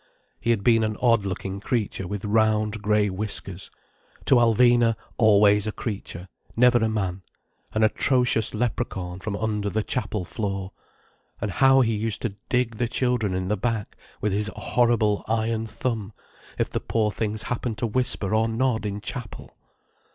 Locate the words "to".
4.25-4.33, 12.23-12.33, 17.77-17.85